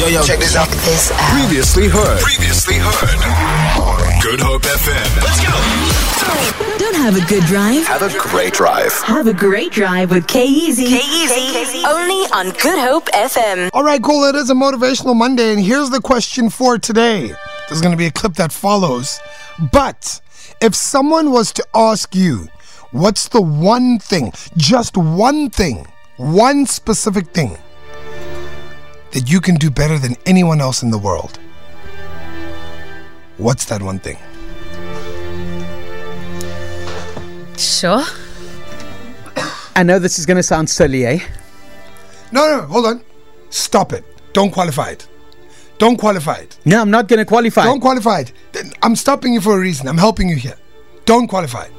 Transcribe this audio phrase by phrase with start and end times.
[0.00, 0.66] Yo, yo, check this out.
[0.66, 1.18] This out.
[1.38, 2.20] Previously heard.
[2.20, 4.22] Previously heard.
[4.22, 5.22] Good Hope FM.
[5.22, 6.78] Let's go.
[6.78, 7.86] Don't have a good drive.
[7.86, 8.90] Have a great drive.
[9.02, 10.86] Have a great drive with K Easy.
[10.86, 11.84] K Easy.
[11.84, 13.68] Only on Good Hope FM.
[13.74, 14.24] All right, cool.
[14.24, 17.34] It is a motivational Monday, and here's the question for today.
[17.68, 19.20] There's going to be a clip that follows.
[19.70, 20.22] But
[20.62, 22.48] if someone was to ask you,
[22.90, 25.86] what's the one thing, just one thing,
[26.16, 27.58] one specific thing
[29.12, 31.38] that you can do better than anyone else in the world?
[33.38, 34.18] What's that one thing?
[37.56, 38.04] Sure.
[39.76, 41.20] I know this is going to sound silly, eh?
[42.32, 43.02] No, no, hold on.
[43.50, 44.04] Stop it.
[44.32, 45.08] Don't qualify it.
[45.78, 46.58] Don't qualify it.
[46.64, 47.62] No, I'm not going to qualify.
[47.62, 47.64] It.
[47.64, 48.32] Don't qualify it.
[48.82, 49.88] I'm stopping you for a reason.
[49.88, 50.56] I'm helping you here.
[51.06, 51.72] Don't qualify it.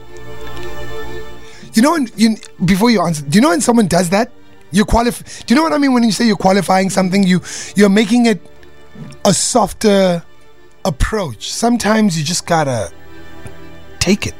[1.73, 4.31] You know when you before you answer, do you know when someone does that?
[4.71, 5.23] You qualify.
[5.45, 7.23] Do you know what I mean when you say you're qualifying something?
[7.23, 7.41] You
[7.75, 8.41] you're making it
[9.25, 10.23] a softer
[10.85, 11.51] approach.
[11.51, 12.91] Sometimes you just gotta
[13.99, 14.35] take it.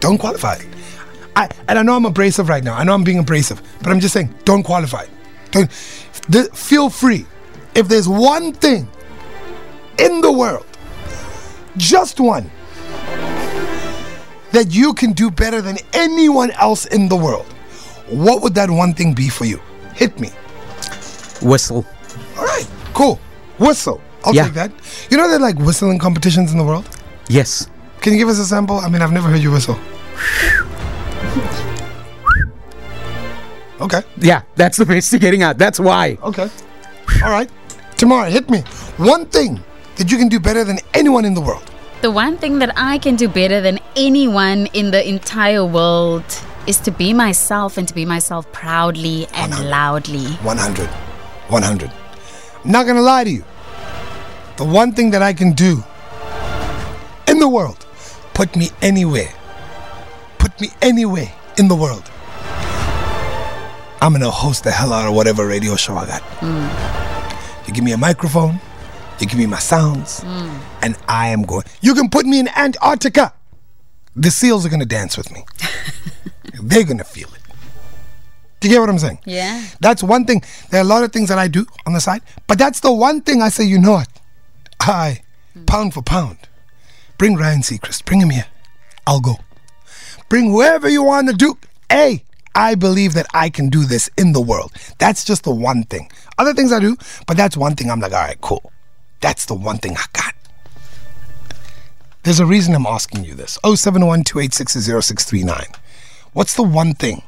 [0.00, 0.58] Don't qualify.
[1.36, 2.74] I and I know I'm abrasive right now.
[2.74, 5.06] I know I'm being abrasive, but I'm just saying, don't qualify.
[5.50, 5.70] Don't
[6.54, 7.26] feel free.
[7.74, 8.88] If there's one thing
[9.98, 10.66] in the world,
[11.76, 12.50] just one,
[14.52, 17.46] that you can do better than anyone else in the world,
[18.08, 19.60] what would that one thing be for you?
[19.94, 20.30] Hit me.
[21.42, 21.84] Whistle.
[22.38, 23.18] All right, cool.
[23.58, 24.00] Whistle.
[24.24, 24.44] I'll Yeah.
[24.44, 24.72] take that.
[25.10, 26.88] You know there are like whistling competitions in the world?
[27.28, 27.68] Yes.
[28.00, 28.78] Can you give us a sample?
[28.78, 29.78] I mean, I've never heard you whistle.
[33.80, 35.58] Okay, Yeah, that's the best you're getting at.
[35.58, 36.16] That's why.
[36.22, 36.48] okay.
[37.22, 37.50] All right.
[37.96, 38.60] Tomorrow, hit me.
[38.96, 39.60] One thing
[39.96, 41.62] that you can do better than anyone in the world.
[42.00, 46.24] The one thing that I can do better than anyone in the entire world
[46.66, 50.26] is to be myself and to be myself proudly and loudly.
[50.42, 50.86] 100.
[50.88, 51.92] 100.
[52.64, 53.44] I'm not going to lie to you.
[54.56, 55.82] The one thing that I can do
[57.26, 57.86] in the world,
[58.32, 59.32] put me anywhere.
[60.38, 62.10] Put me anywhere in the world.
[64.00, 66.22] I'm going to host the hell out of whatever radio show I got.
[66.40, 67.66] Mm.
[67.66, 68.60] You give me a microphone,
[69.18, 70.60] you give me my sounds, mm.
[70.82, 71.64] and I am going.
[71.80, 73.32] You can put me in Antarctica.
[74.14, 75.44] The seals are going to dance with me.
[76.64, 77.42] They're to feel it.
[78.60, 79.18] Do you get what I'm saying?
[79.26, 79.62] Yeah.
[79.80, 80.42] That's one thing.
[80.70, 82.90] There are a lot of things that I do on the side, but that's the
[82.90, 84.08] one thing I say, you know what?
[84.80, 85.20] I,
[85.66, 86.38] pound for pound,
[87.18, 88.46] bring Ryan Seacrest, bring him here.
[89.06, 89.36] I'll go.
[90.30, 91.58] Bring whoever you want to do.
[91.90, 92.24] Hey,
[92.54, 94.72] I believe that I can do this in the world.
[94.98, 96.10] That's just the one thing.
[96.38, 98.72] Other things I do, but that's one thing I'm like, all right, cool.
[99.20, 100.34] That's the one thing I got.
[102.22, 103.58] There's a reason I'm asking you this.
[103.62, 104.24] 071
[106.34, 107.22] What's the one thing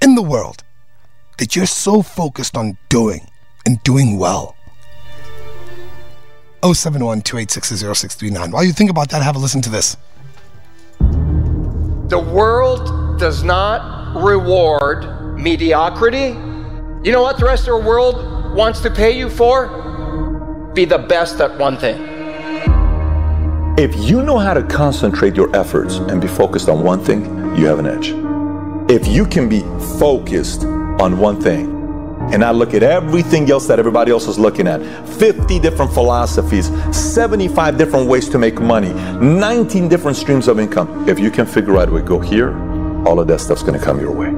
[0.00, 0.64] in the world
[1.36, 3.28] that you're so focused on doing
[3.66, 4.56] and doing well?
[6.64, 9.98] 071 While you think about that, have a listen to this.
[12.08, 16.28] The world does not reward mediocrity.
[17.04, 20.70] You know what the rest of the world wants to pay you for?
[20.72, 22.00] Be the best at one thing.
[23.76, 27.66] If you know how to concentrate your efforts and be focused on one thing, you
[27.66, 28.10] have an edge.
[28.90, 29.60] If you can be
[29.98, 31.70] focused on one thing
[32.32, 34.80] and not look at everything else that everybody else is looking at
[35.18, 41.08] 50 different philosophies, 75 different ways to make money, 19 different streams of income.
[41.08, 42.56] If you can figure out way to go here,
[43.06, 44.30] all of that stuff's to come your way.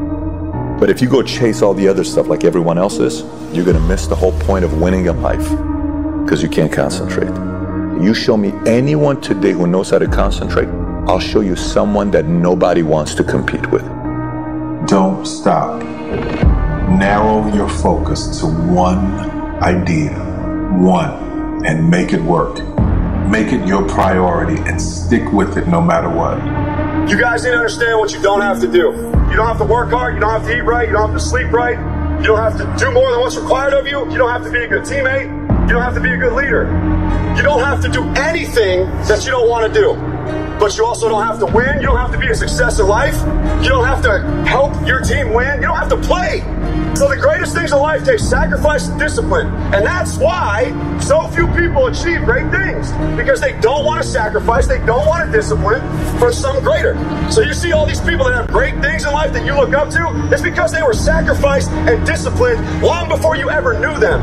[0.78, 3.22] But if you go chase all the other stuff like everyone else is,
[3.54, 5.48] you're to miss the whole point of winning in life
[6.24, 7.30] because you can't concentrate.
[8.02, 10.68] You show me anyone today who knows how to concentrate,
[11.06, 13.84] I'll show you someone that nobody wants to compete with.
[14.86, 15.82] Don't stop.
[15.82, 19.20] Narrow your focus to one
[19.62, 20.14] idea,
[20.72, 22.56] one, and make it work.
[23.28, 26.38] Make it your priority and stick with it no matter what.
[27.10, 28.92] You guys need to understand what you don't have to do.
[29.28, 30.14] You don't have to work hard.
[30.14, 30.88] You don't have to eat right.
[30.88, 31.78] You don't have to sleep right.
[32.18, 34.10] You don't have to do more than what's required of you.
[34.10, 35.26] You don't have to be a good teammate.
[35.68, 36.64] You don't have to be a good leader.
[37.36, 40.13] You don't have to do anything that you don't want to do.
[40.58, 41.80] But you also don't have to win.
[41.80, 43.16] You don't have to be a success in life.
[43.62, 45.60] You don't have to help your team win.
[45.60, 46.40] You don't have to play.
[46.94, 49.48] So the greatest things in life take sacrifice and discipline.
[49.74, 50.70] And that's why
[51.00, 52.92] so few people achieve great things.
[53.16, 55.82] Because they don't want to sacrifice, they don't want to discipline
[56.18, 56.94] for some greater.
[57.32, 59.74] So you see all these people that have great things in life that you look
[59.74, 64.20] up to, it's because they were sacrificed and disciplined long before you ever knew them.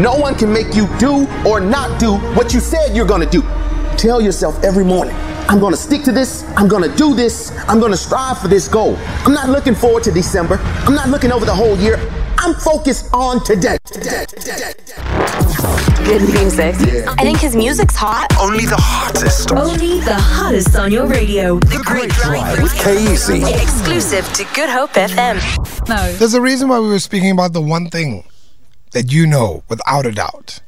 [0.00, 3.42] No one can make you do or not do what you said you're gonna do.
[3.96, 5.16] Tell yourself every morning,
[5.48, 8.94] I'm gonna stick to this, I'm gonna do this, I'm gonna strive for this goal.
[9.24, 11.98] I'm not looking forward to December, I'm not looking over the whole year.
[12.38, 13.78] I'm focused on today.
[16.04, 16.74] Good music.
[17.08, 18.26] I think his music's hot.
[18.38, 19.50] Only the hottest.
[19.52, 21.58] Only the hottest on your radio.
[21.58, 23.42] The Great Drive with K-Easy.
[23.42, 25.40] Exclusive to Good Hope FM.
[25.88, 26.12] No.
[26.18, 28.24] There's a reason why we were speaking about the one thing
[28.92, 30.60] that you know without a doubt.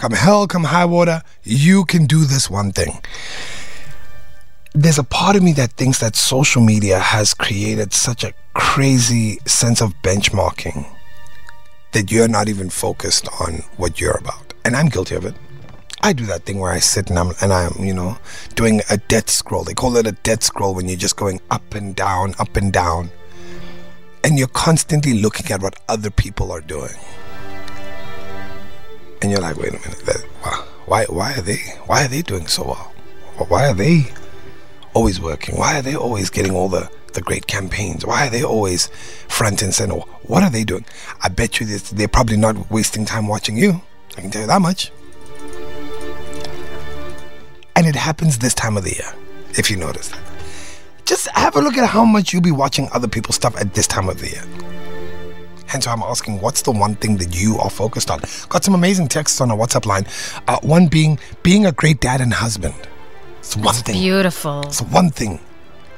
[0.00, 3.02] Come hell, come high water, you can do this one thing.
[4.72, 9.40] There's a part of me that thinks that social media has created such a crazy
[9.44, 10.90] sense of benchmarking
[11.92, 14.54] that you're not even focused on what you're about.
[14.64, 15.34] And I'm guilty of it.
[16.00, 18.16] I do that thing where I sit and I'm and I'm, you know,
[18.54, 19.64] doing a death scroll.
[19.64, 22.72] They call it a death scroll when you're just going up and down, up and
[22.72, 23.10] down.
[24.24, 26.96] And you're constantly looking at what other people are doing.
[29.22, 32.22] And you're like, wait a minute, that, why, why why are they why are they
[32.22, 32.92] doing so well?
[33.48, 34.12] Why are they
[34.94, 35.56] always working?
[35.56, 38.06] Why are they always getting all the the great campaigns?
[38.06, 38.86] Why are they always
[39.28, 39.94] front and center?
[40.24, 40.84] What are they doing?
[41.22, 43.82] I bet you they're probably not wasting time watching you.
[44.16, 44.92] I can tell you that much.
[47.76, 49.14] And it happens this time of the year,
[49.52, 50.12] if you notice.
[51.04, 53.86] Just have a look at how much you'll be watching other people's stuff at this
[53.86, 54.44] time of the year.
[55.70, 58.18] Hence why I'm asking, what's the one thing that you are focused on?
[58.48, 60.04] Got some amazing texts on our WhatsApp line.
[60.48, 62.74] Uh, one being being a great dad and husband.
[63.38, 63.94] It's one thing.
[63.94, 64.62] Beautiful.
[64.62, 65.38] It's one thing.